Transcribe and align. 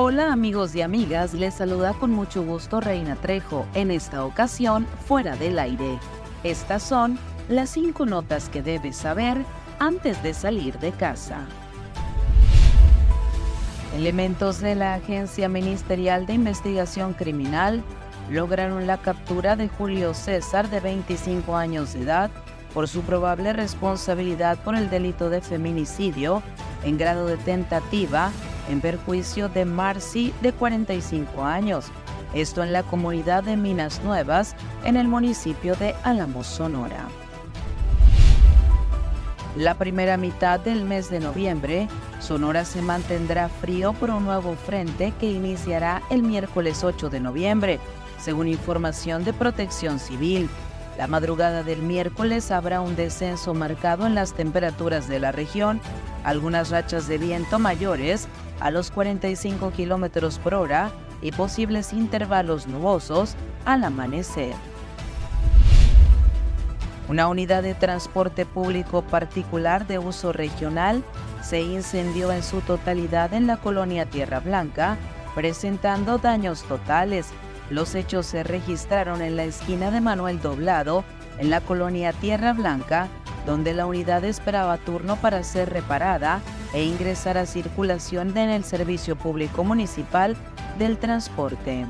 Hola 0.00 0.32
amigos 0.32 0.76
y 0.76 0.82
amigas, 0.82 1.34
les 1.34 1.54
saluda 1.54 1.92
con 1.92 2.12
mucho 2.12 2.44
gusto 2.44 2.80
Reina 2.80 3.16
Trejo, 3.16 3.66
en 3.74 3.90
esta 3.90 4.24
ocasión 4.24 4.86
fuera 5.08 5.34
del 5.34 5.58
aire. 5.58 5.98
Estas 6.44 6.84
son 6.84 7.18
las 7.48 7.70
cinco 7.70 8.06
notas 8.06 8.48
que 8.48 8.62
debes 8.62 8.96
saber 8.96 9.44
antes 9.80 10.22
de 10.22 10.34
salir 10.34 10.78
de 10.78 10.92
casa. 10.92 11.40
Elementos 13.96 14.60
de 14.60 14.76
la 14.76 14.94
Agencia 14.94 15.48
Ministerial 15.48 16.26
de 16.26 16.34
Investigación 16.34 17.12
Criminal 17.12 17.82
lograron 18.30 18.86
la 18.86 18.98
captura 18.98 19.56
de 19.56 19.66
Julio 19.66 20.14
César, 20.14 20.70
de 20.70 20.78
25 20.78 21.56
años 21.56 21.94
de 21.94 22.02
edad, 22.02 22.30
por 22.72 22.86
su 22.86 23.02
probable 23.02 23.52
responsabilidad 23.52 24.58
por 24.62 24.76
el 24.76 24.90
delito 24.90 25.28
de 25.28 25.40
feminicidio 25.40 26.40
en 26.84 26.98
grado 26.98 27.26
de 27.26 27.36
tentativa 27.36 28.30
en 28.68 28.80
perjuicio 28.80 29.48
de 29.48 29.64
Marcy, 29.64 30.32
de 30.42 30.52
45 30.52 31.44
años. 31.44 31.86
Esto 32.34 32.62
en 32.62 32.72
la 32.72 32.82
comunidad 32.82 33.42
de 33.42 33.56
Minas 33.56 34.02
Nuevas, 34.04 34.54
en 34.84 34.96
el 34.96 35.08
municipio 35.08 35.74
de 35.76 35.94
Álamos, 36.04 36.46
Sonora. 36.46 37.08
La 39.56 39.74
primera 39.74 40.16
mitad 40.16 40.60
del 40.60 40.84
mes 40.84 41.10
de 41.10 41.20
noviembre, 41.20 41.88
Sonora 42.20 42.64
se 42.64 42.82
mantendrá 42.82 43.48
frío 43.48 43.92
por 43.92 44.10
un 44.10 44.24
nuevo 44.24 44.54
frente 44.54 45.12
que 45.18 45.30
iniciará 45.30 46.02
el 46.10 46.22
miércoles 46.22 46.84
8 46.84 47.10
de 47.10 47.20
noviembre, 47.20 47.80
según 48.20 48.46
información 48.46 49.24
de 49.24 49.32
Protección 49.32 49.98
Civil. 49.98 50.48
La 50.98 51.06
madrugada 51.06 51.62
del 51.62 51.82
miércoles 51.82 52.50
habrá 52.50 52.80
un 52.80 52.94
descenso 52.94 53.54
marcado 53.54 54.06
en 54.06 54.14
las 54.14 54.34
temperaturas 54.34 55.08
de 55.08 55.18
la 55.18 55.32
región, 55.32 55.80
algunas 56.24 56.70
rachas 56.70 57.08
de 57.08 57.18
viento 57.18 57.58
mayores 57.58 58.28
a 58.60 58.70
los 58.70 58.90
45 58.90 59.70
kilómetros 59.72 60.38
por 60.38 60.54
hora 60.54 60.90
y 61.22 61.32
posibles 61.32 61.92
intervalos 61.92 62.66
nubosos 62.66 63.34
al 63.64 63.84
amanecer. 63.84 64.54
Una 67.08 67.26
unidad 67.28 67.62
de 67.62 67.74
transporte 67.74 68.44
público 68.44 69.02
particular 69.02 69.86
de 69.86 69.98
uso 69.98 70.32
regional 70.32 71.02
se 71.42 71.62
incendió 71.62 72.32
en 72.32 72.42
su 72.42 72.60
totalidad 72.60 73.32
en 73.32 73.46
la 73.46 73.56
colonia 73.56 74.04
Tierra 74.04 74.40
Blanca, 74.40 74.98
presentando 75.34 76.18
daños 76.18 76.64
totales. 76.64 77.28
Los 77.70 77.94
hechos 77.94 78.26
se 78.26 78.42
registraron 78.42 79.22
en 79.22 79.36
la 79.36 79.44
esquina 79.44 79.90
de 79.90 80.02
Manuel 80.02 80.40
Doblado, 80.40 81.02
en 81.38 81.48
la 81.48 81.62
colonia 81.62 82.12
Tierra 82.12 82.52
Blanca, 82.52 83.08
donde 83.46 83.72
la 83.72 83.86
unidad 83.86 84.24
esperaba 84.24 84.76
turno 84.76 85.16
para 85.16 85.42
ser 85.44 85.70
reparada 85.70 86.42
e 86.72 86.84
ingresar 86.84 87.38
a 87.38 87.46
circulación 87.46 88.36
en 88.36 88.50
el 88.50 88.64
Servicio 88.64 89.16
Público 89.16 89.64
Municipal 89.64 90.36
del 90.78 90.98
Transporte. 90.98 91.86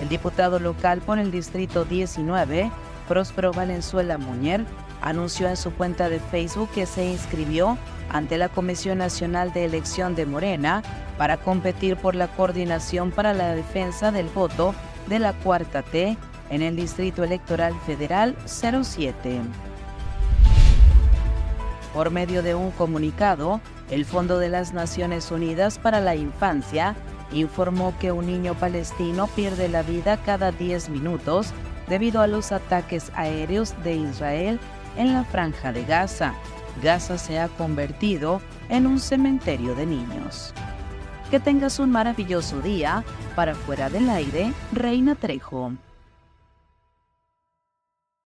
El 0.00 0.08
diputado 0.08 0.58
local 0.58 1.00
por 1.00 1.18
el 1.18 1.30
Distrito 1.30 1.84
19, 1.84 2.70
Próspero 3.06 3.52
Valenzuela 3.52 4.18
Muñer, 4.18 4.64
anunció 5.00 5.48
en 5.48 5.56
su 5.56 5.72
cuenta 5.72 6.08
de 6.08 6.20
Facebook 6.20 6.70
que 6.74 6.86
se 6.86 7.04
inscribió 7.04 7.76
ante 8.10 8.38
la 8.38 8.48
Comisión 8.48 8.98
Nacional 8.98 9.52
de 9.52 9.64
Elección 9.64 10.14
de 10.14 10.26
Morena 10.26 10.82
para 11.18 11.36
competir 11.36 11.96
por 11.96 12.14
la 12.14 12.28
coordinación 12.28 13.10
para 13.10 13.34
la 13.34 13.54
defensa 13.54 14.10
del 14.10 14.26
voto 14.28 14.74
de 15.08 15.18
la 15.18 15.32
Cuarta 15.32 15.82
T 15.82 16.16
en 16.50 16.62
el 16.62 16.76
Distrito 16.76 17.24
Electoral 17.24 17.74
Federal 17.86 18.36
07. 18.46 19.40
Por 21.92 22.10
medio 22.10 22.42
de 22.42 22.54
un 22.54 22.70
comunicado, 22.70 23.60
el 23.90 24.04
Fondo 24.06 24.38
de 24.38 24.48
las 24.48 24.72
Naciones 24.72 25.30
Unidas 25.30 25.78
para 25.78 26.00
la 26.00 26.16
Infancia 26.16 26.96
informó 27.32 27.94
que 27.98 28.12
un 28.12 28.26
niño 28.26 28.54
palestino 28.54 29.26
pierde 29.28 29.68
la 29.68 29.82
vida 29.82 30.16
cada 30.22 30.52
10 30.52 30.88
minutos 30.88 31.52
debido 31.88 32.20
a 32.22 32.26
los 32.26 32.52
ataques 32.52 33.10
aéreos 33.14 33.74
de 33.84 33.96
Israel 33.96 34.58
en 34.96 35.12
la 35.12 35.24
franja 35.24 35.72
de 35.72 35.84
Gaza. 35.84 36.34
Gaza 36.82 37.18
se 37.18 37.38
ha 37.38 37.48
convertido 37.48 38.40
en 38.70 38.86
un 38.86 38.98
cementerio 38.98 39.74
de 39.74 39.86
niños. 39.86 40.54
Que 41.30 41.40
tengas 41.40 41.78
un 41.78 41.90
maravilloso 41.90 42.60
día. 42.60 43.04
Para 43.36 43.54
fuera 43.54 43.88
del 43.88 44.08
aire, 44.10 44.52
Reina 44.72 45.14
Trejo. 45.14 45.72